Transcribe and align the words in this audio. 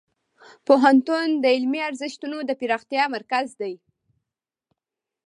پوهنتون 0.65 1.27
د 1.43 1.45
علمي 1.55 1.79
ارزښتونو 1.89 2.37
د 2.45 2.51
پراختیا 2.59 3.03
مرکز 3.15 3.47
دی. 3.61 3.73